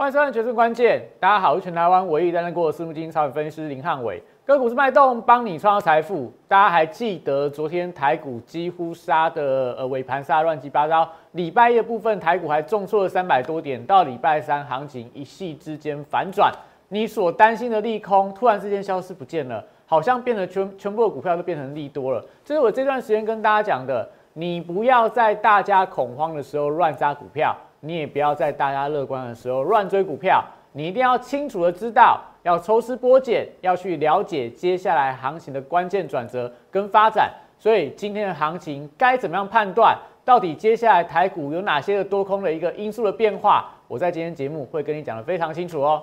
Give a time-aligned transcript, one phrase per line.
[0.00, 6.32] 欢迎收看《决胜关键》，大家好，我是全台湾唯一担任过私募基金超人分析师林汉伟，个股是脉动，帮你创造财富。
[6.48, 16.50] 大家还记得昨天台股几乎杀的呃尾盘杀乱七八糟，礼拜一的部分台股还重挫了三百多点，到礼拜三行情一夕之间反转，
[16.88, 22.24] 你所担心的利空突然之间消失不见了，好像变得全全部的股票都变成利多了。
[22.42, 27.54] 这是我这段时间跟大家讲的，你不要在大家恐慌的时候乱杀股票。
[27.80, 37.30] 你也不要在大家乐观的时候乱追股票，你一定要清楚的知道，要抽丝剥茧，要去了解接下来行情的关键转折跟发展。
[37.58, 39.96] 所以今天的行情该怎么样判断？
[40.24, 43.70] 到底接下来台股有哪些的多空的一个因素的变化？
[43.88, 46.02] 我在今天节目会跟你讲的非常清楚哦。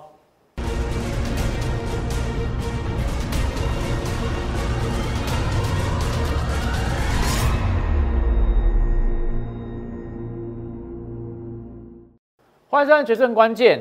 [12.70, 13.78] 换算《决胜关键》。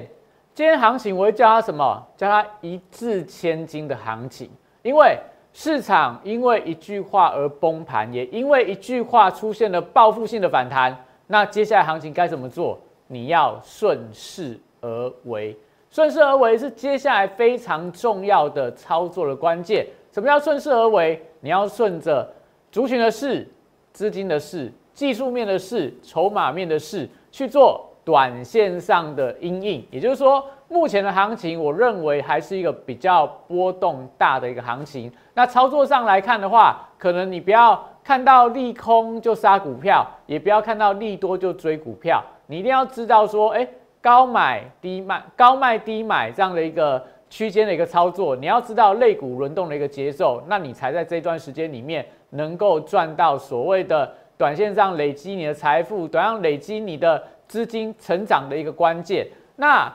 [0.55, 2.01] 今天行情我会叫它什么？
[2.15, 4.49] 叫它一掷千金的行情。
[4.81, 5.19] 因为
[5.51, 10.97] 市场因为一句话而崩盘，也因为一句话出现了报复性的反弹。
[11.27, 12.79] 那接下来行情该怎么做？
[13.07, 15.55] 你要顺势而为。
[15.91, 19.85] 顺势而为是接下来非常重要的操作的关键。
[20.13, 21.21] 什么叫顺势而为？
[21.41, 22.25] 你要顺着
[22.71, 23.45] 族群的势、
[23.91, 27.83] 资金的势、技术面的势、筹码面的势去做。
[28.07, 35.11] 短线上的阴影，也就是说，目前的行情，我认为还是一个比较波动大的一个行情。
[35.33, 42.23] 那操作上来看的话，可能你不要看到利空就杀股票，也不要看到利多就追股票。
[42.45, 43.67] 你一定要知道说，哎，
[44.01, 57.21] 高买低卖，高卖低买这样的一个区间的一个操作，你要知道类股轮动的一个节奏，那你才在这段时间里面能够赚到所谓的短线上累积你的财富，短上累积你的。
[57.47, 59.91] 资金成长的一个关键，那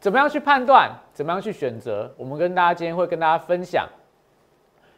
[0.00, 0.90] 怎么样去判断？
[1.12, 2.12] 怎么样去选择？
[2.16, 3.86] 我们跟大家今天会跟大家分享，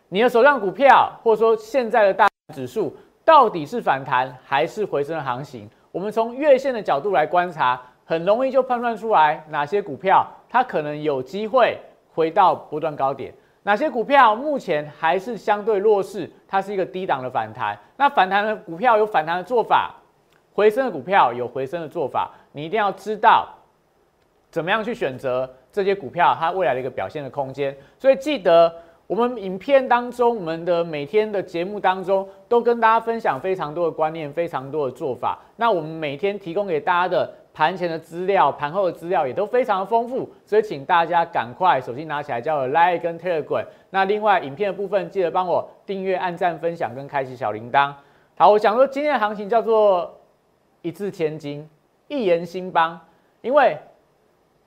[0.09, 5.69] 你的手上股票，或者说现在的大指数，到底是反弹还是回升的行情？
[5.93, 11.79] 我们从月线的角度来观察，很容易就判断出来哪些股票它可能有机会
[12.15, 17.79] 回到波段高点，哪些股票目前还是相对弱势，它是一个低档的反弹。
[17.97, 19.95] 那反弹的股票有反弹的做法。
[20.59, 23.47] 回升的股票有回升的做法，你一定要知道
[24.51, 27.73] 怎么样去选择这些股票，它未来的一个表现的空间。
[27.97, 28.75] 所以记得
[29.07, 35.39] 我们影片当中，我们的每天的节目当中，都跟大家分享非常多的观念，非常多的做法。
[35.55, 40.29] 那我们每天提供给大家的盘前的资料、盘后的资料也都非常的丰富。
[40.45, 43.65] 所以请大家赶快手机拿起来，叫我 Line 跟 Telegram。
[43.91, 47.93] 那另外影片的部分，记得帮我订阅、按赞、分享跟开启小铃铛。
[48.37, 50.18] 好，我想说今天的行情叫做。
[50.83, 51.69] 一掷千金，
[52.09, 52.99] 一言兴邦。
[53.41, 53.77] 因为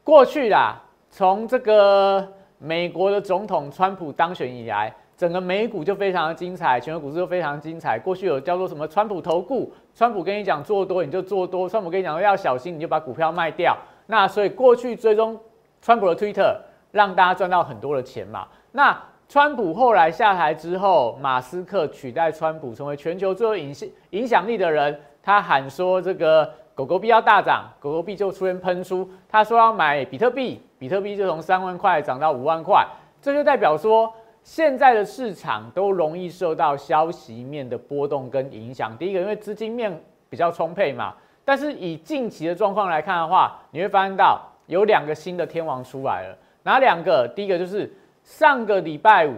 [0.03, 2.27] 过去啦，从这个
[2.57, 7.99] 美国的总统川普当选以来，整个美股就非常的精彩，全球股市都非常精彩。
[7.99, 13.78] 过去有叫做什么川普投顾，川普跟你讲做多你就做多，川普跟你讲要小心你就把股票卖掉。
[14.07, 15.39] 那所以过去追踪
[15.81, 16.55] 川普的 Twitter，
[16.91, 18.47] 让大家赚到很多的钱嘛。
[18.72, 18.97] 那
[19.28, 24.99] 川普后来下台之后，马斯克取代川普成为全球最有影响影响力的人。
[25.23, 29.07] 他喊说这个狗狗币要大涨，狗狗币就出现喷出。
[29.29, 32.85] 他说要买比特币，比特币就从三万块涨到五万块。
[33.21, 34.11] 这就代表说，
[34.43, 38.97] 现在的市场都容易受到消息面的波动跟影响。
[38.97, 41.13] 第一个，因为资金面比较充沛嘛。
[41.45, 46.37] 但是以近期的状况来看的话，你会发现到有两个新的天王出来了。
[46.63, 47.27] 哪两个？
[47.35, 47.91] 第一个就是
[48.23, 49.33] 上个礼拜五，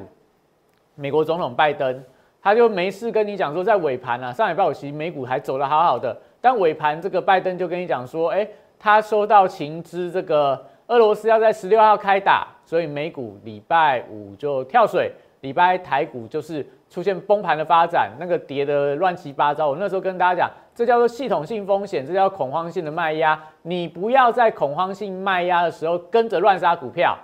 [0.95, 2.03] 美国总统拜登。
[2.43, 8.45] 他就没事跟你讲说，在尾盘啊，上海拜五其实美股还走得好好的，但尾盘这个拜登就跟你讲说，哎，
[8.77, 15.09] 他收到情资，这个俄罗斯要在十六号开打，所以美股礼拜五就跳水，
[15.39, 19.69] 礼拜台股就是出现崩盘的发展，那个跌的乱七八糟。
[19.69, 27.17] 我那时候跟大家讲，这叫做系统性风险，这叫恐慌性的卖压，你不要在恐慌性卖压的时候跟着乱杀股票。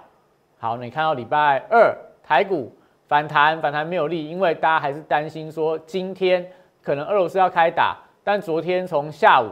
[0.60, 1.94] 好，你看到礼拜二
[2.24, 2.72] 台股。
[3.10, 6.48] 反弹反弹没有力，因为大家还是担心说今天
[6.84, 9.50] 可能俄罗斯要开打，但昨天从下午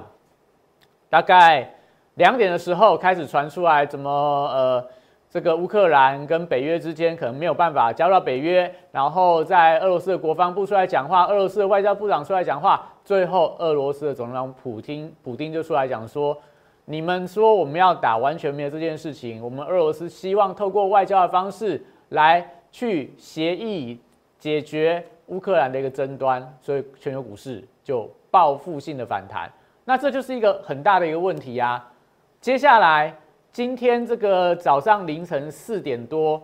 [1.09, 1.67] 大概
[2.13, 4.87] 两点的时候开始传出来，怎么呃
[5.27, 16.37] 这个乌克兰跟北约之间可能没有办法加入到北约，然后在俄罗斯的国防部出来讲话，俄罗斯的外交部长出来讲话，最后俄罗斯的总统普京普京就出来讲说，
[16.85, 22.47] 你们说我们要打完全没有这件事情，我们俄罗斯希望透过外交的方式来。
[22.71, 23.99] 去协议
[24.37, 29.51] 解决乌克兰的一个争端，所以全球股市就报复性的反弹。
[29.83, 31.91] 那这就是一个很大的一个问题啊！
[32.39, 33.15] 接下来
[33.51, 36.41] 今天这个早上凌晨四点多，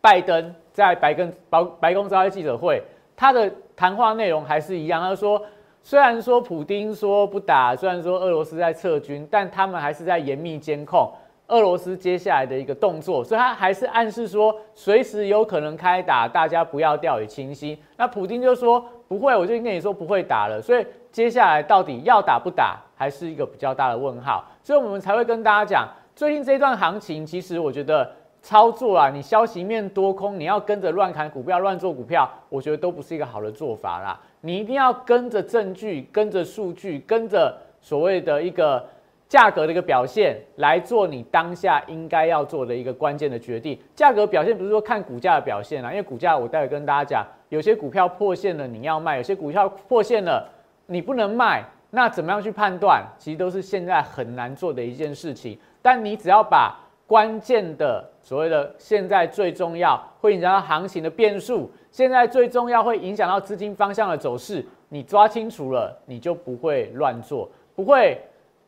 [0.00, 2.82] 拜登在白宫白白宫召开记者会，
[3.16, 5.00] 他的谈话内容还是一样。
[5.00, 5.42] 他说，
[5.82, 11.10] 虽然说普京说不打，虽然说俄罗斯在撤军，但他们还是在严密监控
[11.52, 17.78] 俄罗斯接下来的一个动作，所以他还是暗示说，随时有可能开打，大家不要掉以轻心。
[17.98, 20.62] 那普京就说不会，我就跟你说不会打了。
[20.62, 24.42] 所以接下来到底要打不打，还是一个比较大的问号。
[24.62, 25.86] 所以我们才会跟大家讲。
[26.14, 28.10] 最近这段行情，其实我觉得
[28.42, 34.18] 操作啊，你消息面多空，你要跟着乱砍股票、乱做股票，我觉得都不是一个好的做法啦。
[34.40, 38.84] 你一定要跟着证据、跟着数据、跟着所谓的一个
[39.32, 43.78] 价格的一个表现来做你当下应该要做的一个关键的决定。
[43.94, 50.46] 价格表现不是说看股价的表现啊，因为股价我待会跟大家讲，有些股票破线了你要卖，有些股票破线了
[50.84, 53.02] 你不能卖，那怎么样去判断？
[53.16, 55.58] 其实都是现在很难做的一件事情。
[55.80, 68.20] 但你只要把关键的所谓的现在最重要会影响到行情的变数，现在最重要会影响到资金方向的走势，你抓清楚了，你就不会乱做，不会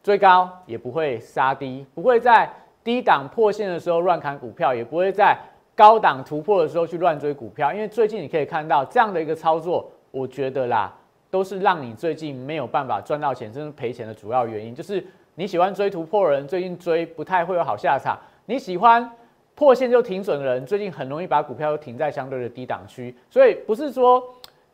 [0.04, 2.48] 追高，也不会杀低，不会在
[2.84, 5.36] 低档破线的时候乱砍股票，也不会在
[5.74, 7.72] 高档突破的时候去乱追股票。
[7.72, 10.94] 因为最近你可以看到这样的一个操作，我觉得啦，
[11.28, 15.04] 都是让你最近没有办法赚到钱，甚至赔钱的主要原因，就是。
[15.36, 18.16] 你喜欢追突破的人，最近追不太会有好下场。
[18.46, 19.10] 你喜欢
[19.56, 23.12] 破线就停损的人，最近很容易把股票停在相对的低档区。
[23.28, 24.22] 所以不是说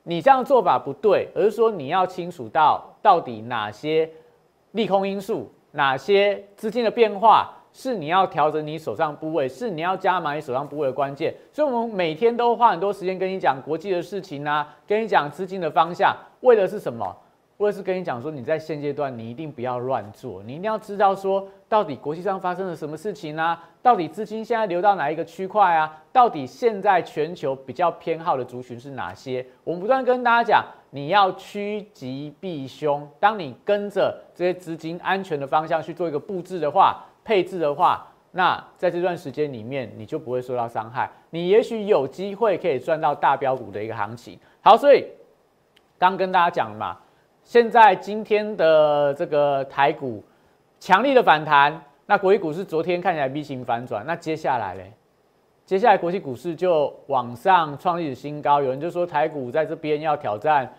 [0.02, 4.06] 你这样做法不对，而是说你要清楚到到底哪些
[4.72, 11.34] 利空因素，哪些资金的变化是你要调整你手上部位，是你要加码你手上部位的关键。
[11.52, 17.16] 所以我们每天都花很多时间跟你讲国际的事情啊，跟你讲资金的方向，为的是什么？
[17.58, 23.62] 或者是跟你讲说，你在现阶段你一定不要乱做，你一定要知道说，到底国际上发生了什么事情啊？
[23.82, 26.02] 到底资金现在流到哪一个区块啊？
[26.10, 29.46] 到底现在全球比较偏好的族群是哪些？
[29.62, 33.08] 我们不断跟大家讲，你要趋吉避凶。
[33.18, 44.38] 当你跟着这些资金安全的方向去做一个布置的话、配置的话，那在这段时间里面你就不会受到伤害，你也许有机会可以赚到大标股的一个行情。
[44.60, 45.06] 好，所以
[45.98, 46.96] 刚跟大家讲嘛。
[47.42, 50.22] 现在今天的这个台股
[50.78, 54.92] 强力的反弹，那国际股市昨天看起来 V 型反转，那接下来嘞？
[55.64, 60.70] 接下来国际股市就往上创历史新高，有人就说台股在这边要挑战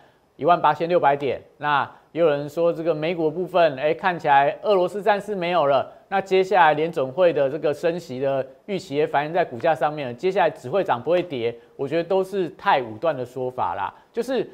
[0.42, 14.50] 一万八千六百点，那也有人说这个美股部分，哎，看起来俄罗斯战事没有了，那接下来联总会的这个升息的预期也反映在股价上面了，接下来只会涨不会跌，我觉得都是太武断的说法啦，就是。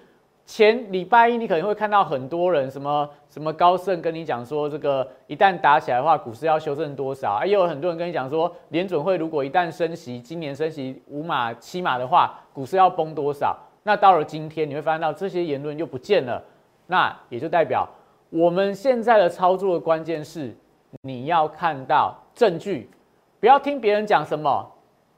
[0.50, 7.44] 前礼拜一，你可能会看到很多人什么什么高盛跟你讲说，这个一旦打起来的话，股市要修正多少？
[7.44, 13.55] 也有很多人跟你讲说，联准会如果一旦升息，今年升息五码七码的话，股市要崩多少？
[13.88, 16.44] 那到了今天，你会发现到这些言论又不见了。
[16.88, 17.88] 那也就代表
[18.29, 20.55] 我们现在的操作的关键是，
[21.00, 22.90] 你要看到证据，
[23.40, 24.70] 不要听别人讲什么，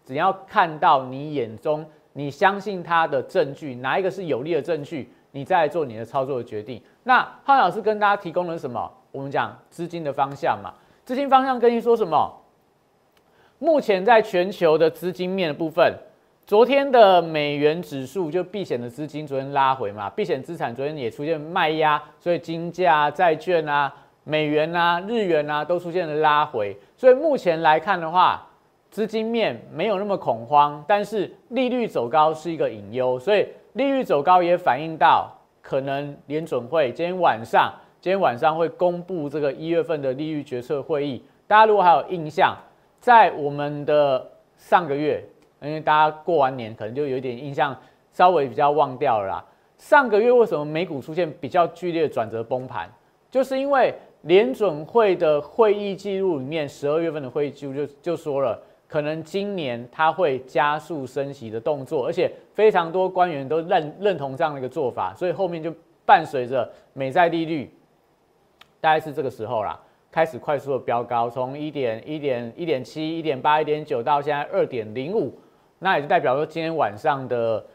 [0.05, 5.13] 只要看到你眼中你相信他的证据，哪一个是有利的证据？
[5.33, 6.81] 你再来做你的操作的决定。
[7.03, 8.89] 那浩老师跟大家提供了什么？
[9.11, 10.73] 我们讲资金的方向嘛。
[11.05, 12.33] 资金方向跟你说什么？
[13.59, 15.93] 目前在全球的资金面的部分，
[16.51, 26.77] 昨天的美元指数就避险的资金昨天拉回嘛，避险资产昨天也出现卖压，所以金价、债券啊、美元啊、日元啊都出现了拉回。
[26.97, 28.45] 所以目前来看的话，
[28.91, 33.47] 资金面没有那么恐慌，但是利率走高是一个隐忧，所以。
[33.75, 35.31] 利率走高也反映到
[35.63, 41.25] 可能联准会今天晚上，今天晚上会公布这个一月份的利率决策会议。
[41.47, 42.57] 大家如果还有印象，
[42.99, 45.23] 在我们的上个月，
[45.63, 47.77] 因为大家过完年可能就有点印象，
[48.13, 49.45] 稍微比较忘掉了啦。
[49.77, 52.89] 上个月为什么美股出现比较剧烈的转折崩盘？
[53.31, 58.61] 就是因为联准会的会议记录里面，十二月份的会议记录就就说了。
[58.91, 65.73] 可能今年它会加速升息的动作，而且非常多官员都认认同这样的一个做法，所以后面就
[66.05, 67.73] 伴随着美债利率，
[68.81, 75.33] 大概是这个时候啦，开始快速的飙高，从一点一点一点七、一点八、一点九到现在二点零五，
[75.81, 77.67] 那也就代表说今天晚上的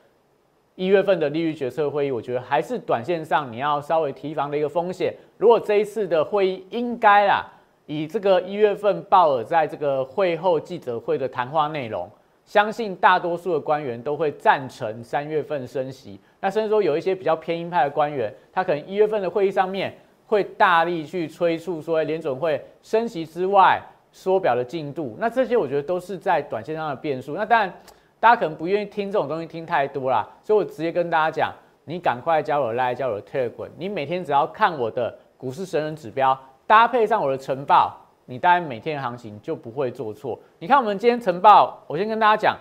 [0.75, 5.13] 一月份的利率决策会议，我觉得还是短线上你要稍微提防的一个风险。
[5.37, 7.51] 如果这一次的会议应该啦。
[7.87, 12.09] 以这个一月份鲍尔在这个会后记者会的谈话内容，
[12.43, 16.19] 相信大多数的官员都会赞成三月份升息。
[16.39, 19.95] 那甚至说有一些比较偏鹰派的官员，他可能一月份的会议上面
[20.25, 23.79] 会大力去催促说，联准会升息之外，
[24.11, 27.35] 缩表的进度，那这些我觉得都是在短线上的变数。
[27.35, 27.71] 那当然，
[28.19, 31.53] 大家可能不愿意听这种东西听太多啦，所以我直接跟大家讲，
[31.83, 37.95] 你赶快加我来加我的 Telegram，你每天只要看我的股市神人指标，搭配上我的晨报，
[38.25, 40.39] 你大概每天的行情就不会做错。
[40.59, 42.57] 你看我们今天晨报，我先跟大家讲，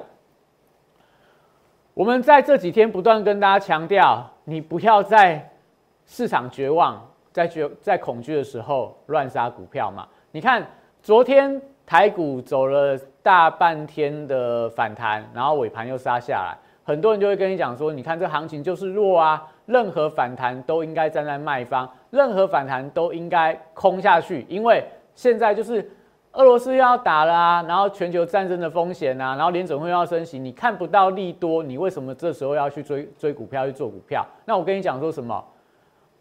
[1.94, 5.50] 我们在这几天不断跟大家强调，你不要在
[6.04, 10.06] 市场绝望、在绝在恐惧的时候乱杀股票嘛。
[10.30, 10.66] 你看。
[11.04, 24.82] 昨天台股走了大半天的反弹，然后尾盘又杀下来，很多人就会跟你讲说，你看这行情就是弱啊，任何反弹都应该站在卖方，任何反弹都应该空下去，因为
[25.14, 25.90] 现在就是
[26.32, 34.26] 俄罗斯要打了啊，然后全球战争的风险啊，然后联总会要升息，你看不到利多，你为什么这时候要去追追股票去做股票？
[34.44, 35.44] 那我跟你讲说什么？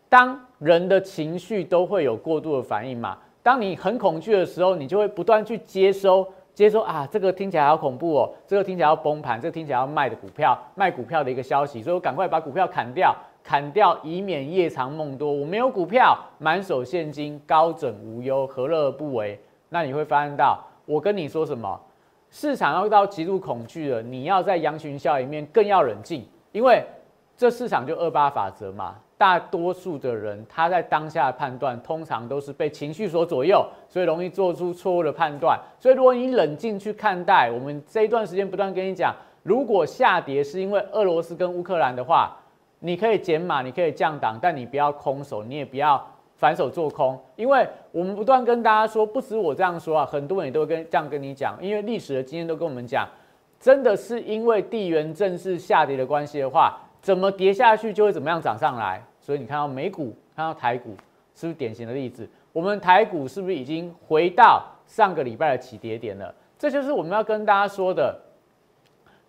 [0.09, 3.17] 当人的情绪都会有过度的反应嘛。
[3.43, 15.29] 当你很恐惧的时候，你就会不断去接收、接收啊，这个听起来好恐怖哦，这个听起来要崩盘，这个听起来要卖的股票、卖股票的一个消息，所以我赶快把股票砍掉，砍掉，以免夜长梦多。
[15.29, 19.37] 我没有股票，满手现金，高枕无忧，何乐而不为？
[19.67, 21.79] 那你会发现到，我跟你说什么？
[22.29, 26.83] 市场要到极度恐惧了，你要在羊群效应面更要冷静，因为
[27.35, 28.95] 这市场就二八法则嘛。
[29.17, 35.59] 大多数的人，他在当下的判断通常都是被情绪所左右，所以容易做出错误的判断。
[35.79, 42.35] 所以，如果你冷静去看待，我们这一段时间不断跟你讲，如果下跌是因为俄罗斯跟乌克兰的话，
[42.79, 46.05] 你可以减码，你可以降档，但你不要空手，你也不要
[46.35, 53.07] 反手做空，因为我们不断跟大家说，不止我这样说啊，很多人也都跟这样跟你讲，因为历史的经验都跟我们讲，
[53.57, 58.99] 真的是因为地缘政治下跌的关系的话，怎么跌下去就会怎么样涨上来。
[59.19, 60.95] 所以你看到美股，看到台股，
[61.35, 62.27] 是不是典型的例子？
[62.51, 66.33] 我们台股是不是已经回到上个礼拜的起跌点了？
[66.57, 68.19] 这就是我们要跟大家说的。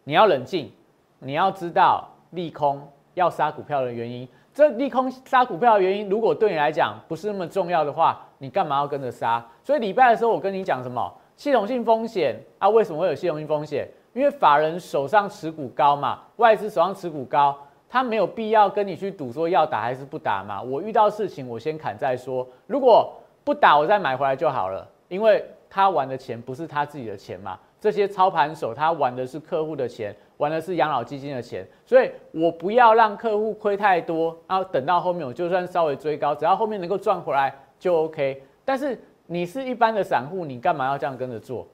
[0.05, 0.71] 你要冷静，
[1.19, 4.29] 你要知道利空要杀股票的原因。
[4.53, 9.45] 这利空杀股票的原因，如果对你来讲不是那么重要的话，你干嘛要跟着杀？
[9.65, 11.13] 所以礼拜的时候我跟你讲什么？
[11.37, 12.69] 系统性风险啊？
[12.69, 13.89] 为什么会有系统性风险？
[14.13, 17.57] 因为法人手上持股高嘛，外资手上持股高。
[17.95, 20.61] 他没有必要跟你去赌说要打还是不打嘛？
[20.61, 24.85] 我遇到事情我先砍再说，如果不打我再买回来就好了。
[25.07, 38.43] 因为他玩的钱不是他自己的钱嘛，这些操盘手他玩的是客户的钱，玩的是养老基金的钱，所以我不要让客户亏太多，然后等到后面我就算稍微追高，只要后面能够赚回来就 OK。
[38.65, 41.65] 但是你是一般的散户，你干嘛要这样跟着做？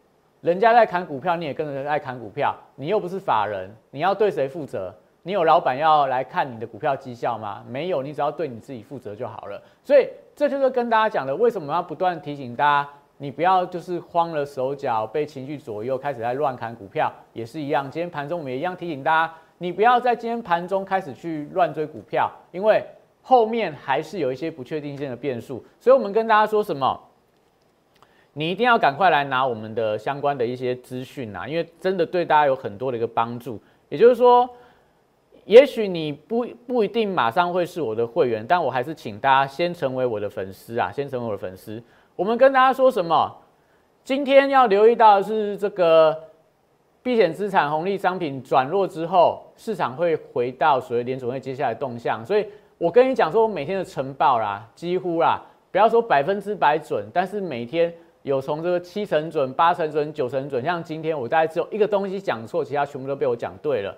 [0.42, 4.94] 人家在砍股票，你也跟着在砍股票，你又不是法人，你要对谁负责？
[5.22, 7.62] 你有老板要来看你的股票绩效吗？
[7.68, 9.62] 没有，你只要对你自己负责就好了。
[9.84, 17.84] 所以这就是跟大家讲的，为什么要不断提醒大家，你不要就是慌了手脚，被情绪左右，开始在乱砍股票，也是一样。
[17.90, 22.82] 今天盘中我们也一样提醒大家，你不要在今天盘中开始去乱追股票，因为
[23.20, 25.62] 后面还是有一些不确定性的变数。
[25.78, 26.98] 所以我们跟大家说什么？
[28.32, 33.60] 你一定要赶快来拿我们的相关的一些资讯啊，因为真的对大家有很多的一个帮助。
[33.90, 34.48] 也就是说。
[35.50, 41.82] 也许你不不一定马上会是我的会员，但我还是请大家先成为我的粉丝啊，先成为我的粉丝。
[42.14, 43.36] 我们跟大家说什么？
[44.04, 46.16] 今天要留意到的是这个
[47.02, 52.24] 避险资产红利商品转弱之后，市场会回到所谓联储会接下来动向。
[52.24, 52.46] 所以
[52.78, 55.42] 我跟你讲说，我每天的晨报啦，几乎啦，
[55.72, 57.92] 不要说百分之百准，但是每天
[58.22, 60.62] 有从这个七成准、八成准、九成准。
[60.62, 63.92] 像今天我大概只有一个东西讲错，其他全部都被我讲对了。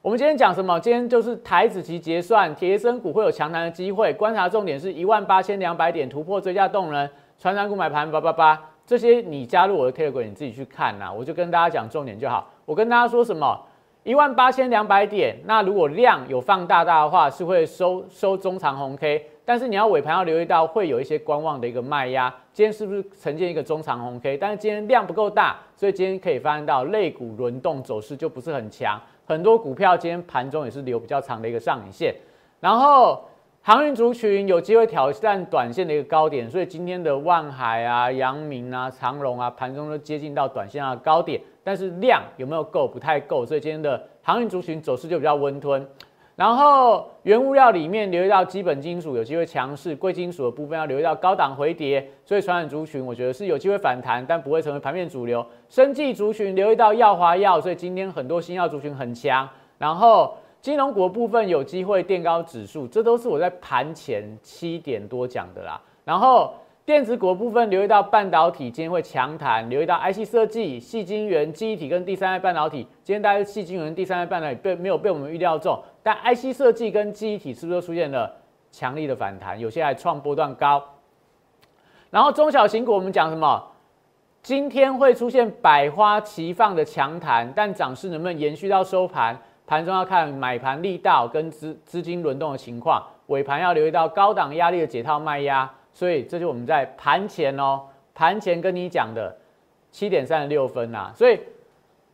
[0.00, 0.78] 我们今天讲什么？
[0.78, 4.12] 今天就是台子期结算，铁升股会有强弹的机会。
[4.12, 11.12] 观察重点是一万八千两百点突破追加动能，传长股买盘八八八，这些你加入我的 Telegram，你自己去看呐。
[11.12, 12.48] 我就跟大家讲重点就好。
[12.64, 13.60] 我跟大家说什么？
[14.04, 22.32] 一万八千两百点，那如果量有放大大的话，是会收收中长红 K，但是你要尾盘要留意到会有一些观望的一个卖压。
[22.52, 24.36] 今天是不是呈现一个中长红 K？
[24.38, 28.98] 但是今天量不够大，所以今天可以发现到类股轮动走势就不是很强。
[29.28, 32.14] 很多股票今天盘中也是留比较长的一个上影线，
[32.60, 33.22] 然后
[33.60, 42.88] 航运族群有机会挑战短线的一个高点，所以今天的万海啊、阳明啊、长荣啊盘中都接近到短线的高点，但是量有没有够？
[42.88, 45.86] 不太够，所以今天的航运族群走势就比较温吞。
[46.38, 55.44] 然后原物料里面留意到基本金属有机会强势，贵金属的部分要留意到高档回跌，所以传染族群我觉得是有机会反弹，但不会成为盘面主流。
[55.68, 59.48] 生技族群留意到药华药，所以今天很多新药族群很强。
[59.78, 65.80] 然后金融股部分有机会垫高指数，这都是我在盘前七点多讲的啦。
[66.04, 66.54] 然后
[66.86, 72.86] 电子股部分留意到半导体今天会强弹，留意到 IC 设计、细晶圆、记忆体跟第三代半导体。
[73.04, 78.34] 今天大家细晶圆、第三代半导体被没有被我们预料中，但 IC 设计跟记忆体是不是出现了
[78.70, 79.58] 强力的反弹？
[79.58, 80.82] 有些还创波段高。
[82.10, 83.62] 然后中小型股我们讲什么？
[84.40, 89.38] 今天会出现百花齐放的强弹，但涨势能不能延续到收盘？
[89.66, 95.70] 盘中要看买盘力道跟资资金轮动的情况，尾盘要留意到高档压力的解套卖压。
[95.92, 97.82] 所以这就我们在盘前哦，
[98.14, 99.36] 盘前跟你讲的
[99.90, 101.38] 七点三十六分呐，所以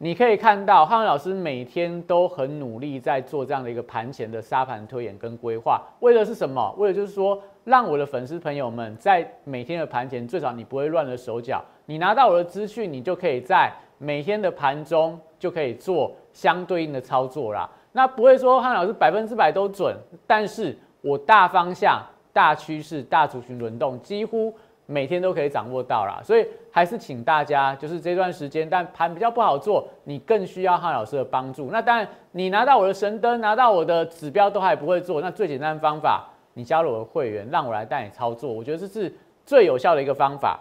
[0.05, 6.75] 你可以看到汉文老师每天都很努力在做这样的一个盘前的沙盘推演跟规划，为的是什么？
[6.77, 17.67] 为了就是说，让我的粉丝朋友们在每天的盘前，最少你不会乱了手脚，你拿到我的资讯，你就可以在每天的盘中就可以做相对应的操作啦。
[17.93, 19.97] 那不会说汉老师百分之百都准，
[20.27, 22.03] 但是我大方向。
[22.35, 24.53] 大趋势、大族群轮动，几乎
[24.87, 26.21] 每天都可以掌握到啦。
[26.23, 31.71] 所以还是请大家，就是这段时间，但盘比较不好做，你更需要汉老师的帮助。
[31.71, 39.14] 那当然，你拿到我的神灯，拿到我的指标都还不会做，那最简单的方法，你加入我的会员，让我来带你操作，我觉得这是
[39.45, 40.61] 最有效的一个方法。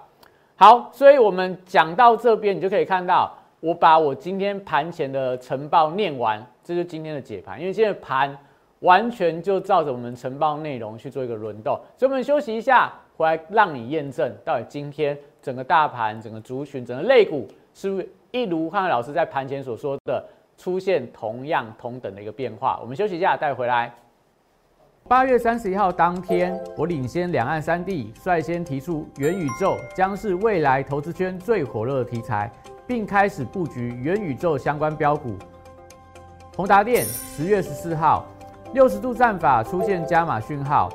[0.56, 8.38] 好，所以我们讲到这边，你就可以看到，我把我今天盘前的晨报念完，这就是今天的解盘，因为现在盘。
[8.84, 12.92] 完全就照着我们晨报内容去做一个轮动，所以我们休息一下，
[13.24, 20.24] 来让你验证到底今天整个大盘、整个族群、整个类股是不是一如汉老师在盘前所说的
[20.58, 22.80] 出现同样同等的一个变化。
[22.82, 23.94] 我们休息一下，带回来。
[25.08, 32.52] 八月三十一号当天，我领先两岸三地，率先提出元宇宙将是未来投资圈最火热的题材，
[32.88, 35.36] 并开始布局元宇宙相关标股。
[36.56, 38.26] 宏达电十月十四号。
[38.74, 40.90] 六十度战法出现加码讯号，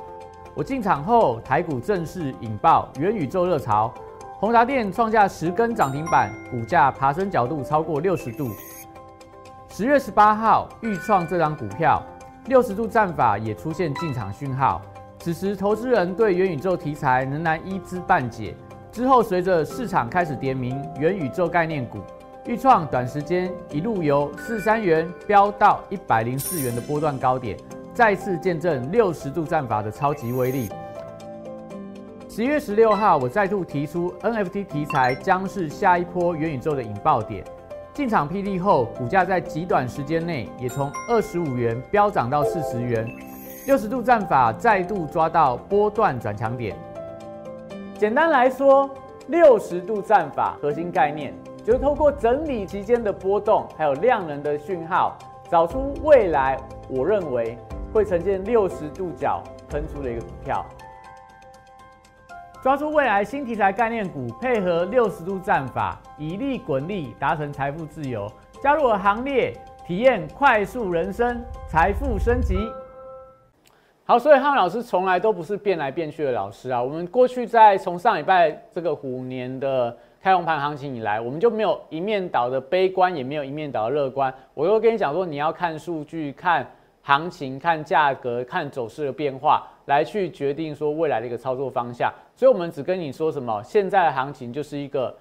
[0.58, 3.94] 我进场后，台股正式引爆元宇宙热潮，
[4.40, 8.50] 宏达电创下十根涨停板，股价爬升角度超过六十度。
[9.68, 12.02] 十月十八号，预创这张股票，
[12.46, 14.82] 六十度战法也出现进场讯号，
[15.20, 18.52] 此时投资人对元宇宙题材仍然一知半解。
[18.90, 22.00] 之后，随着市场开始点名元宇宙概念股。
[22.46, 27.56] 预创短时间一路由四三元飙到一百零四元的波段高点，
[27.98, 30.68] 再次见证六十度战法的超级威力。
[32.28, 37.42] 十月十六号，我再度提出 NFT 题材将是下一波元宇宙的引爆点，
[37.92, 43.04] 进场霹雳后，股价在极短时间内也从二十五元飙涨到四十元，
[43.66, 46.76] 六十度战法再度抓到波段转强点。
[47.98, 48.88] 简单来说，
[49.26, 51.34] 六十度战法核心概念。
[51.64, 55.18] 就是透过整理期间的波动，还有量能的讯号，
[55.50, 56.56] 找出未来
[56.88, 57.58] 我认为
[57.98, 60.64] 会呈现六十度角喷出的一个股票，
[62.62, 68.30] 抓住未来新题材概念股，配合六十度战法，以利滚利，达成财富自由。
[68.62, 69.52] 加入我行列，
[69.84, 72.70] 体验快速人生，财富升级。
[74.04, 76.80] 好，所以汉老师从来都不是变来变去的老师啊。
[76.80, 79.96] 我们过去在从上礼拜这个虎年的。
[80.20, 84.34] 开红盘行情以来，我们就没有一面倒的悲观，也没有一面倒的乐观。
[84.52, 86.66] 我又跟你讲说，你要看数据、看
[87.08, 92.12] 行情、看价格、看走势的变化，来去决定说未来的一个操作方向。
[92.36, 95.16] 所以，我们只跟你说什么，现在的行情就是一个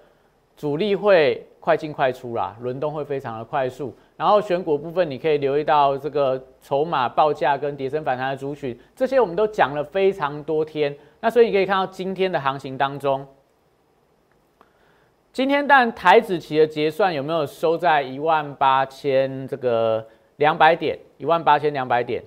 [0.54, 3.96] 主力会快进快出啦，轮动会非常的快速。
[4.18, 10.94] 然后选股部分，你可以留意到这个筹码报价跟跌升反弹的族群，这些我们都讲了非常多天。
[11.22, 13.26] 那所以你可以看到今天的行情当中。
[15.32, 20.98] 今天但台子期的结算有没有收在一万八千这个两百点？
[21.18, 22.22] 一万八千两百点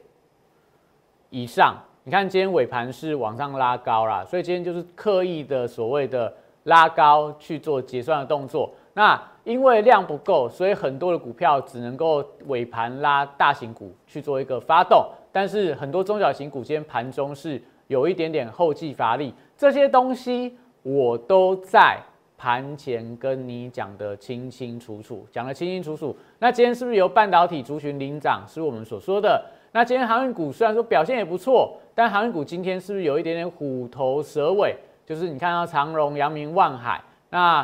[1.32, 1.76] 以上？
[2.04, 8.72] 你看今天尾盘是往上拉高啦，所以今天就是刻意的所谓的拉高去做结算的动作。
[8.94, 19.34] 那因为量不够，所以很多的股票只能够尾盘拉大型股去做一个发动，但是很多中小型股今天盘中是有一点点后继乏力。
[19.58, 21.98] 这些东西我都在。
[22.42, 26.18] 盘前跟你讲的清清楚楚，讲的清清楚楚。
[26.40, 28.44] 那今天是不是由半导体族群领涨？
[28.48, 29.46] 是我们所说的。
[29.72, 34.76] 那今天航运股虽然说表现也不错，但航运股今天是不是有一点点虎头蛇尾？
[35.06, 37.00] 就是你看到长荣、阳明、万海，
[37.30, 37.64] 那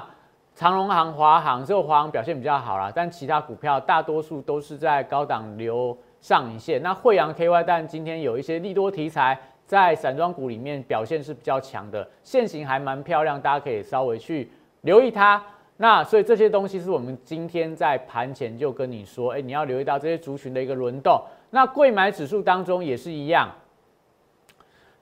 [0.53, 6.79] 长荣航、华航，只有华航表现比较好啦，但其他股票大多数都是在高档留上影线。
[6.83, 14.47] 那惠阳 KY，但今天有一些利多题材在散装股里面表现是比较强的，线型还蛮漂亮，大家可以稍微去。
[14.88, 15.43] 留意它，
[15.76, 21.21] 那所以这些东西是我们今天在盘前就跟你说，哎，你要留意到这些族群的一个轮动。
[21.50, 23.52] 那贵买指数当中也是一样，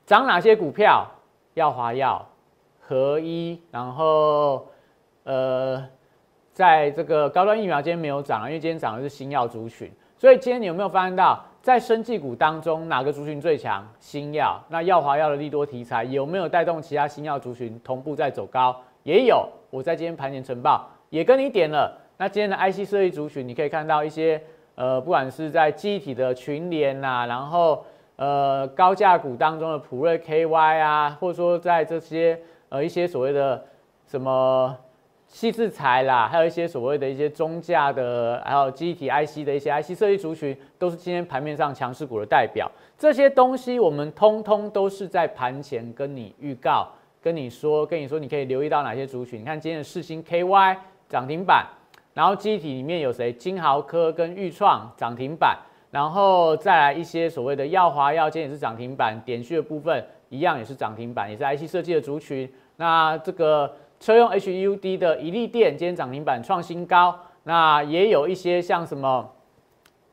[0.04, 1.06] 涨哪些股票？
[1.54, 2.28] 耀华药、
[2.82, 4.68] 合一，然后
[5.24, 5.88] 呃，
[6.52, 9.90] 在这个高端疫苗今天没有涨，因为今天涨的是新药族群。
[10.18, 13.88] 所以今天你有没有发现到，在生技股当中哪个族群最强？
[14.00, 14.60] 新药。
[14.68, 18.76] 那药华药的利多题材有没有带动其他新药族群同步在走高？
[19.04, 19.48] 也有。
[19.76, 22.00] 我在今天盘前晨报也跟你点了。
[22.18, 24.42] 那今天的 IC 设计族群，你可以看到一些
[24.76, 27.84] 呃，不管是在记忆体的群联呐，然后
[28.16, 33.66] 呃高价股当中的普瑞 KY 啊，或者说在这些呃一些所谓的
[34.08, 34.76] 什么。
[35.28, 42.72] 细制材啦，还有一些所谓的一些中价的，还有机体 IC 的一些 IC 设计族群，都是今天盘面上强势股的代表。
[42.96, 46.88] 这些东西我们通通都是在盘前跟你预告，
[47.26, 49.42] 跟你说，跟你说你可以留意到哪些族群。
[49.42, 50.78] 你看今天的四星 KY
[51.10, 51.66] 涨停板，
[52.14, 53.34] 然后机体里面有谁？
[53.34, 55.58] 金豪科跟裕创涨停板，
[55.90, 59.20] 然后再来一些所谓的耀华药，今天也是涨停板。
[59.26, 62.48] 点序的部分一样也是涨停板，也是 IC 设计的族群。
[62.76, 63.74] 那这个。
[63.98, 69.34] 车用 HUD 的一利电今天涨停板创新高，那也有一些像什么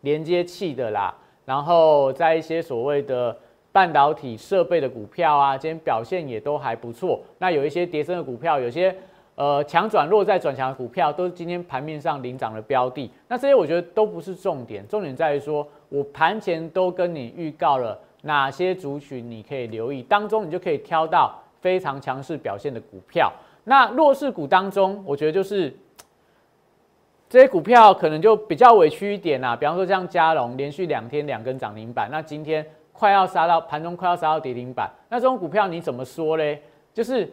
[0.03, 1.13] 连接器的啦，
[1.45, 3.37] 然后在一些所谓的
[3.73, 7.21] 半导体设备的股票啊，今天表现也都还不错。
[7.39, 8.95] 那有一些跌升的股票，有些
[9.35, 13.11] 呃强转弱再转强的股票，都是今天盘面上领涨的标的。
[13.29, 23.33] 那这些我觉得都不是重点，重点在于说我盘前都跟你预告了哪些族群你可以留意，当中你就可以挑到非常强势表现的股票。
[23.65, 25.75] 那弱势股当中，我觉得就是
[27.29, 29.57] 这些股票可能就比较委屈一点啦。
[29.57, 32.67] 比方说像嘉龙，连续两天两根涨停板，那今天
[33.03, 36.63] 快要杀到盘中快要杀到跌停板，那这种股票你怎么说嘞？
[36.95, 37.29] 就是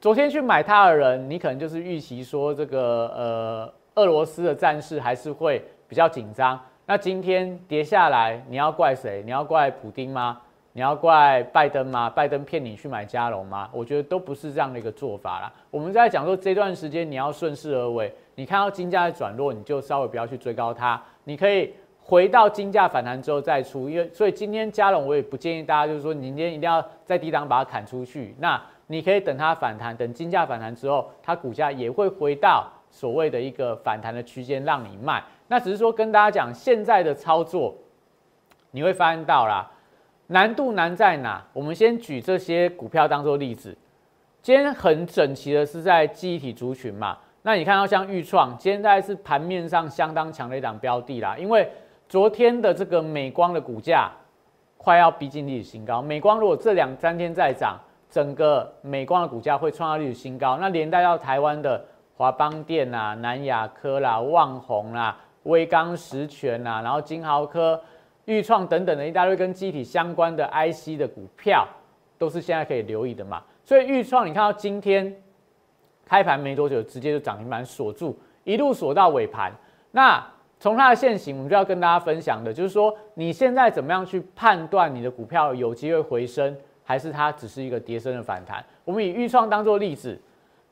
[0.00, 6.56] 昨天去买它的人，你可能就是预期说这个呃俄罗斯的战事还是会比较紧张。
[6.86, 9.24] 那今天跌下来，你要怪谁？
[9.24, 10.40] 你要怪普丁吗？
[10.72, 12.08] 你要怪拜登吗？
[12.08, 13.68] 拜登骗你去买加龙吗？
[13.72, 15.52] 我觉得都不是这样的一个做法啦。
[15.68, 21.02] 我们在讲说这段时间你要顺势而为，你看到金价在转弱，你就稍微不要去追高它。
[21.24, 28.34] 你可以回到金价反弹之后再出，因为所以今天加龙我也不建议大家就是说你今天一定要在低档把它砍出去。
[28.38, 35.22] 那你可以等它反弹，等金价反弹之后，它股价也会回到所谓的一个反弹的区间让你卖。
[35.48, 37.74] 那只是说跟大家讲现在的操作，
[38.72, 39.70] 你会发现到啦。
[40.28, 41.44] 难度难在哪？
[41.52, 43.76] 我们先举这些股票当做例子。
[44.40, 47.18] 今天很整齐的是在记忆体族群嘛？
[47.42, 51.36] 那你看到像豫创，今天在是盘面上相当强的一档标的啦。
[51.36, 51.68] 因为
[52.12, 54.12] 昨天的这个美光的股价
[54.76, 60.58] 快要逼近历史新高，美光如果这两三天再涨，整个美光的股价会创造历史新高。
[60.58, 61.82] 那连带到台湾的
[62.14, 67.80] 华邦电啦、南亚科啦、旺宏啦、威刚石泉啦，然后金豪科。
[68.26, 71.66] 豫创等等的一大堆跟机体相关的 IC 的股票，
[72.18, 73.42] 都是现在可以留意的嘛。
[73.64, 75.16] 所以豫创，你看到今天
[76.04, 79.50] 开盘没多久，直接就涨停板锁住，一路锁到尾盘。
[79.92, 80.22] 那
[80.62, 88.64] 从它的现形，我们就要跟大家分享的，就是说你现在怎么样去判断你的股票有机会回升，还是它只是一个跌升的反弹？
[88.84, 90.16] 我们以豫创当做例子，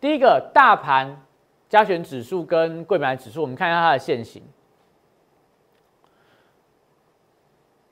[0.00, 1.20] 第一个大盘
[1.68, 4.40] 加权指数跟贵买指数，我们看一下它的现形。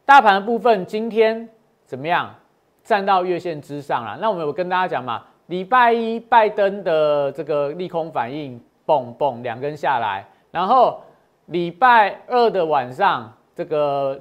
[0.04, 1.48] 大盘的部分今天
[1.84, 2.32] 怎么样？
[2.84, 4.16] 站到月线之上了。
[4.20, 11.00] 那我们有跟大家讲嘛，礼拜一拜登的这个利空反应，蹦蹦两根下来，然后
[11.48, 14.18] 礼拜二的晚上，这个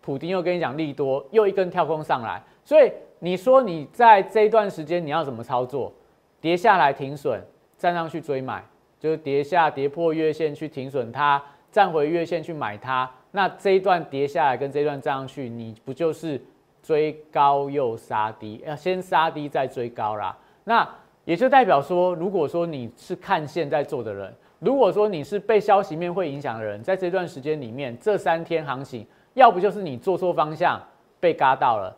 [0.00, 2.42] 普丁又跟你讲利多，又一根跳空上来。
[2.64, 5.92] 所以你说你在这一段时间你要怎么操作？
[6.40, 7.40] 跌下来停损，
[7.76, 8.62] 站上去追买，
[9.00, 13.10] 就是跌下跌破月线去停损它，站回月线去买它。
[13.32, 16.40] 那这一段跌下来跟这一段站上去，你不就是
[16.82, 18.62] 追高又杀低？
[18.64, 20.36] 要先杀低再追高啦。
[20.64, 20.88] 那
[21.28, 30.80] 也就代表说，如果说你是看线在做的人，如果说你是被消息面会影响的人，在这段时间里面，这三天行情，要不就是你做错方向
[31.20, 31.94] 被嘎到了，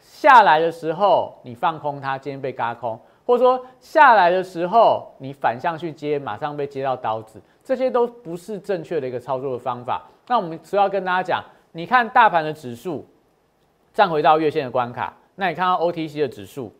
[0.00, 10.02] 下来的时候你放空它，今天被嘎空，或者说下来的时候你反向去接，马上被接到刀子，这些都不是正确的一个操作的方法。
[10.26, 13.06] 那我们主要跟大家讲，你看大盘的指数
[13.94, 16.74] 站回到月线的关卡，那你看到 OTC 的指数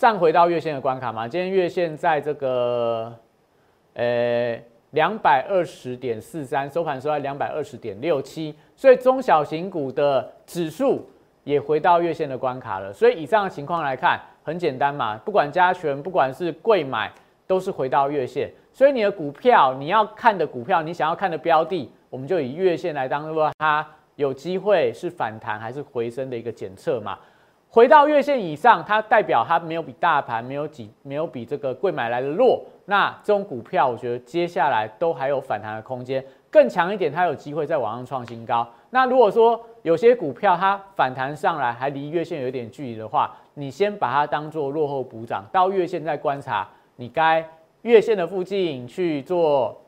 [0.00, 1.28] 站回到月线的关卡嘛？
[1.28, 3.14] 今天月线在这个
[3.92, 4.58] 呃
[4.92, 11.06] 两百二十点四三，收盘收在两百二十点六七，所以中小型股的指数
[11.44, 12.90] 也回到月线的关卡了。
[12.90, 17.12] 所以以上的情况来看，很简单嘛，不管加权，不管是贵买，
[17.46, 18.50] 都是回到月线。
[18.72, 23.86] 所以你的股票，你要看的股票，你想要看的标的，我们就以月线来当做它
[24.16, 27.18] 有机会是反弹还是回升的一个检测嘛。
[27.72, 32.60] 回到月线以上，它代表它没有比大盘没有几没有比这个贵买来的弱。
[32.86, 38.66] 那这种股票，我觉得接下来都还有反弹的空间，更强一点，它有机会在往上创新高。
[38.90, 47.48] 那如果说有些股票它反弹上来还离月线有一点距离的话，你先把它当做落后补涨，到月线再观察，你该
[47.82, 49.80] 月线的附近去做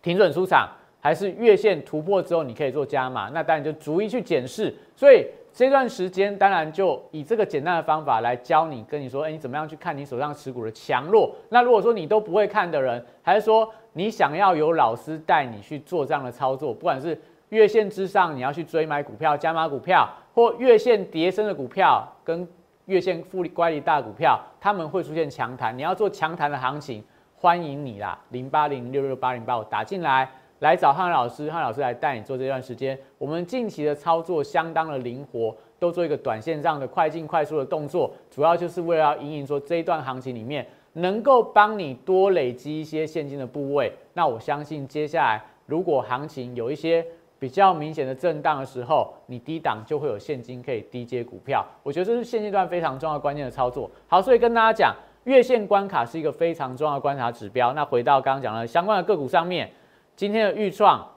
[0.00, 0.68] 停损出场，
[1.00, 3.28] 还是月线突破之后你可以做加码？
[3.30, 4.72] 那当然就逐一去检视。
[4.94, 5.26] 所以。
[5.52, 11.34] 这段时间当然就以这个简单的方法来教你，跟你说，哎，你怎么样去看你手上持股的强弱？
[11.50, 22.48] 那如果说你都不会看的人，还是说你想要有老师带你去做这样的操作，不管是月线之上你要去追买股票、加码股票，或月线叠升的股票跟
[22.86, 27.04] 月线复利乖离大股票，他们会出现强弹，你要做强弹的行情，
[27.36, 30.30] 欢迎你啦，零八零六六八零八五打进来。
[30.62, 32.96] 来找汉老师，汉老师来带你做这段时间。
[33.18, 43.92] 我们近期的操作相当的灵活，都做一个短线上的快进快速的动作，主要就是为了要引领说这一段行情里面能够帮你多累积一些现金的部位。
[44.14, 47.04] 那我相信接下来如果行情有一些
[47.40, 51.66] 比较明显的震荡的时候，你低档就会有现金可以低接股票。
[51.82, 53.90] 我觉得这是现阶段非常重要关键的操作。
[54.06, 54.94] 好，所以跟大家讲，
[55.24, 57.72] 月线关卡是一个非常重要的观察指标。
[57.72, 59.68] 那回到刚刚讲的相关的个股上面。
[60.14, 61.08] 今天的预创，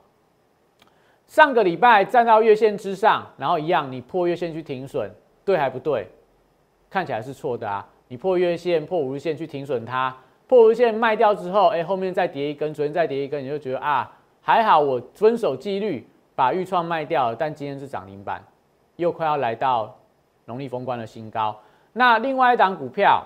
[1.28, 5.10] 上个礼拜站到月线之上，然后一样，你破月线去停损，
[5.44, 6.08] 对还不对？
[6.90, 7.86] 看起来是错的啊！
[8.08, 10.16] 你破月线、破五日线去停损它，
[10.48, 14.10] 破五日线卖掉之后，哎，后面再跌一根，昨天再跌一根，你就觉得啊，
[14.42, 17.36] 还好我遵守纪律，把预创卖掉了。
[17.36, 18.42] 但今天是涨停板，
[18.96, 19.98] 又快要来到
[20.46, 21.60] 农历封关的新高。
[21.92, 23.26] 那另外一档股票，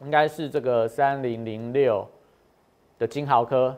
[0.00, 2.06] 应该是这个三零零六
[2.98, 3.74] 的金豪科。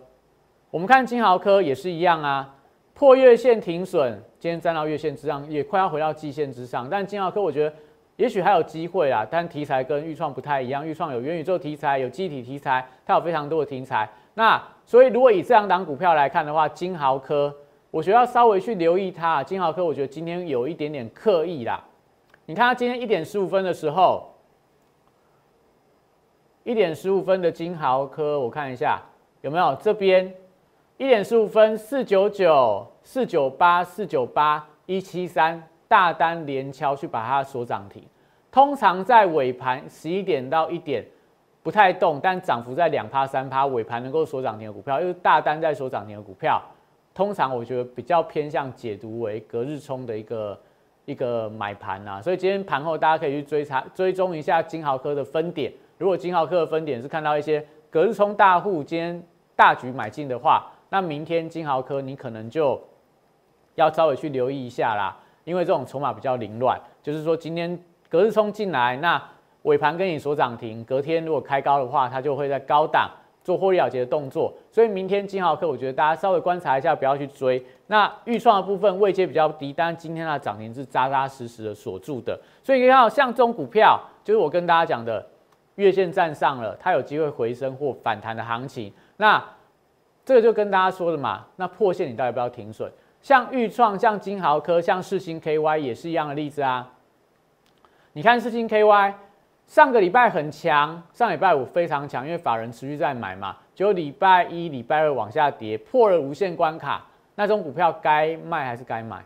[0.70, 2.54] 我们看金豪科也是一样啊，
[2.94, 6.88] 破月线停损，今天站到月线之上，也快要回到季线之上。
[6.88, 7.74] 但金豪科我觉得
[8.14, 14.08] 也许还有机会啊，但题材跟预创不太一样，预创有元宇宙题材，有机体题材，它有非常多的题材。
[14.34, 17.52] 那所以如果以这两档股票来看的话，金豪科
[17.90, 19.42] 我觉得要稍微去留意它。
[19.42, 21.82] 金豪科我觉得今天有一点点刻意啦，
[22.46, 24.32] 你看它今天一点十五分的时候，
[26.62, 29.02] 一点十五分的金豪科，我看一下
[29.40, 30.32] 有没有这边。
[31.00, 38.04] 一点十五分，四九九、四九八、四九八、一七三，大单连敲去把它锁涨停。
[38.52, 41.02] 通常在尾盘十一点到一点
[41.62, 46.62] 不太动，但涨幅在两趴三趴，尾盘能够锁涨停的股票，又大单在锁涨停的股票，
[47.14, 50.60] 通常我觉得比较偏向解读为隔日冲的一个
[51.06, 52.20] 一个买盘呐。
[52.20, 55.72] 所以今天盘后大家可以去追查追踪一下金豪科的分点。
[55.96, 59.22] 如果金豪科的分点是看到一些隔日冲大户今天
[59.56, 62.80] 大举买进的话，那明天金豪科你可能就
[63.76, 69.22] 要稍微去留意一下啦，因为这种筹码比较凌乱，就是说今天隔日冲进来，那
[69.62, 73.10] 尾盘跟你所涨停，隔天如果开高的话，它就会在高档
[73.44, 77.64] 做获利了结的动作，所以明天金豪科我觉得大家稍微观察一下，不要去追。
[77.86, 85.24] 那预创的部分位阶比较低，但今天它涨停是扎扎实实的锁住的，所以你看像这种股票，就是我跟大家讲的
[85.76, 89.40] 月线站上了，它有机会回升或反弹的行情，那。
[90.30, 92.88] 这个就跟大家说的嘛，那破线你到底要不要停损？
[93.20, 96.88] 像豫创、像金豪科、像世星 KY 也是一样的例子啊。
[98.12, 99.12] 你看世星 KY
[99.66, 103.56] 上个礼拜很强，上礼拜五非常强，因为法人持续在买嘛。
[103.74, 109.24] 就礼拜一、礼拜二往下跌，破了无限关卡，那种股票该卖还是该买？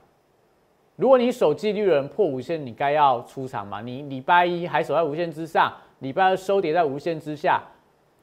[0.97, 3.83] 如果你守纪律的人破无限，你该要出场嘛？
[3.83, 7.63] 你礼拜一还守在无限之上，礼拜二收跌在无限之下。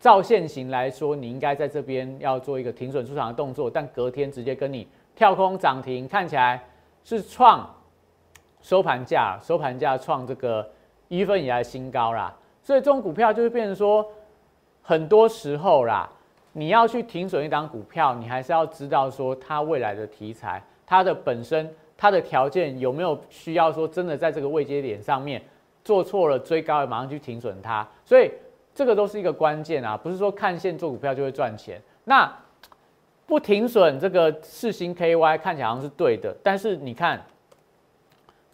[0.01, 6.59] 照现行来说，你应该在这边要做一个停损出场的动作，但隔天直接跟你跳空涨停，看起来
[7.03, 7.69] 是创
[8.61, 10.67] 收盘价，收盘价创这个
[11.07, 12.35] 一月份以来新高啦。
[12.63, 14.03] 所以这种股票就会变成说，
[14.81, 16.09] 很多时候啦，
[16.51, 25.39] 你要去停损一档股票，你还是要知道说它未来的题材，它的本身它的条件有没有需要说真的在这个位阶点上面
[25.83, 28.31] 做错了追高，马上去停损它，所以。
[28.73, 31.81] 这个都是一个关键啊，不是说看线做股票就会赚钱。
[32.05, 32.31] 那
[33.27, 37.21] 不停损，这个四星 KY 看起来好像是对的，但是你看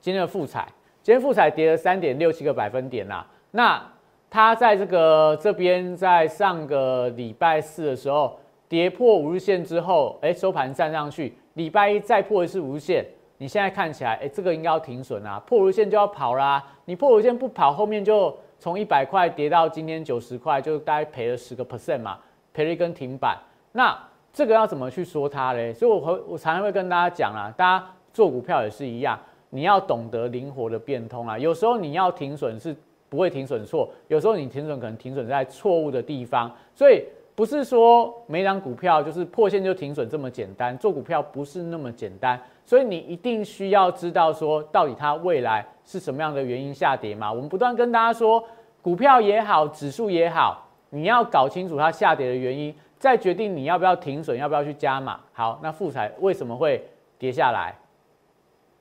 [0.01, 0.67] 今天的复彩，
[1.01, 3.25] 今天复彩跌了三点六七个百分点呐。
[3.51, 3.81] 那
[4.29, 13.05] 它在这个这边在上个礼拜四的时候跌破五日线之后，哎，收盘站上去，礼拜一再破一次五日线，
[13.37, 16.63] 你现在看起来，哎，这个应该要停损啊，破五日线就要跑啦。
[16.85, 18.35] 你破五日线不跑，后面就。
[18.59, 22.17] 从一百块跌到今天九十块，就大概赔了十个 percent 嘛，
[22.53, 23.37] 赔了一根停板。
[23.71, 23.97] 那
[24.33, 25.73] 这个要怎么去说它嘞？
[25.73, 31.37] 所以我会我常常会跟大家讲啊，大家做股票也是一样，你要懂得灵活的变通啊。
[31.37, 32.75] 有时候你要停损是
[33.09, 37.03] 不会停损错，有时候你停损可能停损在错误的地方，所以
[37.35, 40.77] 不是说每档股票就是破线就停损这么简单。
[40.77, 47.31] 做股票不是那么简单，所以你一定需要知道说到底它未来是什么样的原因下跌嘛。
[47.31, 48.43] 我们不断跟大家说，
[48.81, 50.67] 股票也好，指数也好。
[50.89, 55.17] 你要搞清楚它下跌的原因，再决定你要不要停损，要不要去加码。
[55.31, 56.85] 好，那富彩为什么会
[57.17, 57.73] 跌下来？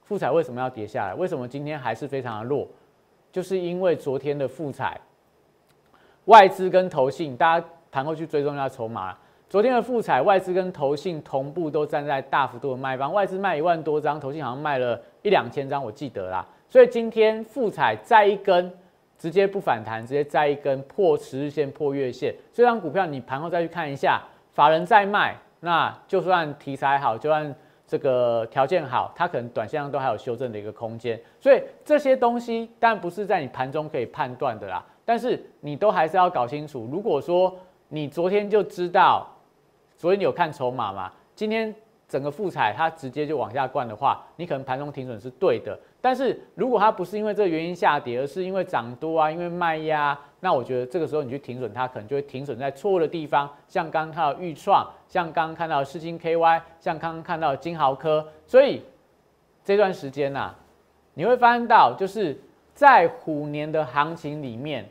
[0.03, 1.15] 富彩为什么要跌下来？
[1.15, 2.67] 为什么今天还是非常的弱？
[3.31, 5.01] 就是因为昨天的富彩
[6.25, 9.17] 外资跟投信，大家盘后去追踪一下筹码。
[9.49, 16.47] 昨天的复彩外资跟投信同步都站在大幅度的卖方，外资卖一万多张，投信好像卖了一两千张，我记得啦。
[16.69, 18.73] 所以今天复彩再一根。
[19.19, 27.55] 直接不反弹，直接再一根破十日线、破月线，这张股票你盘后再去看一下，法人在卖，那就算题材好，就算
[27.87, 31.19] 这个条件好，它可能短线上都还有修正的一个空间。
[31.41, 36.87] 所以这些东西当然不是在你盘中可以判断的啦，但是你都还是要搞清楚。
[36.93, 37.57] 如果说
[37.89, 39.27] 你昨天就知道，
[39.97, 41.75] 昨天有看筹码吗，今天。
[42.09, 45.77] 整个复彩它直接就往下灌的话，你可能盘中停损是对的。
[46.01, 53.53] 但是如果它不是因为这个原因下跌，而是因为涨多啊，因为卖压，那我觉得这个时候你去停损它，可能就会停损在错误的地方。
[53.67, 58.25] 像刚刚看到豫创，像刚刚看到世金 KY，像刚刚看到金豪科。
[58.47, 58.85] 所以
[59.65, 60.55] 这段时间呐，
[61.15, 62.41] 你会发现到就是
[62.73, 64.89] 在虎年的行情里面，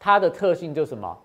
[0.00, 1.16] 它的特性就是什么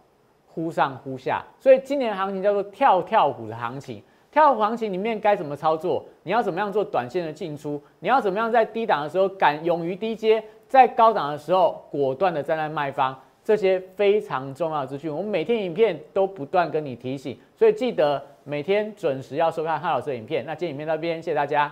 [0.58, 1.44] 忽上忽下。
[1.60, 4.02] 所以今年的行情叫做跳跳虎的行情。
[4.32, 6.04] 跳虎行情里面该怎么操作？
[6.24, 7.80] 你要怎么样做短线的进出？
[8.00, 13.16] 你要怎么样在低档的时候敢勇于低接，在高档的时候果断的站在卖方？
[13.44, 20.44] 这些非常重要的资讯，我们每天影片都不断跟你提醒，所以记得每天准时要收看汉老师的影片。
[20.46, 21.72] 那今天影片到这边，谢谢大家。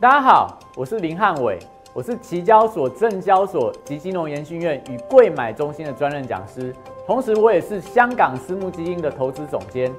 [0.00, 1.58] 大家好，我是林汉伟，
[1.92, 6.74] 我是期交所、证交所及金融研训院与贵买中心的专任讲师，
[7.08, 9.90] 同时我也是香港私募基金的投资总监。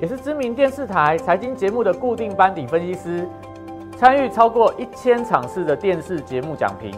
[0.00, 3.28] 也是知名电视台财经节目的固定班底分析师，
[3.98, 6.94] 参与超过一千场次的电视节目讲评。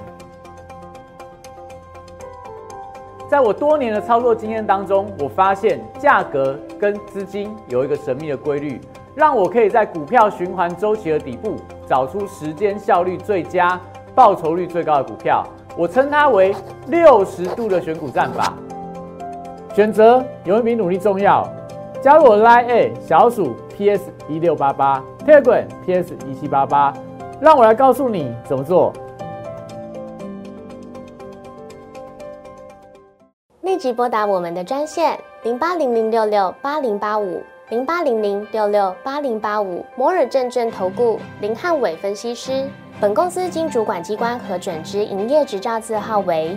[3.29, 8.81] 在我多年的操作经验当中，我发现价格跟资金有一个神秘的规律，
[9.13, 13.81] 让我可以在股票循环周期的底部找出时间效率最佳、
[14.15, 15.45] 报酬率最高的股票。
[15.77, 16.55] 我称它为
[16.87, 18.55] 六十度的选股战法。
[19.75, 21.49] 选择有一比努力重要。
[22.01, 26.93] 加入我 Line A 小鼠 PS 一六八八，Telegram PS 一七八八，
[27.41, 28.93] 让我来告诉你怎么做。
[33.61, 42.69] 立即拨打我们的专线零八零零六六八零八五零八零零六六八零八五摩尔证券投顾林汉伟分析师。
[43.01, 46.57] 本公司经主管机关核准之营业执照字号为